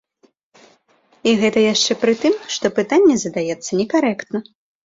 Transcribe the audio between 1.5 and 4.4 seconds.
яшчэ пры тым, што пытанне задаецца некарэктна.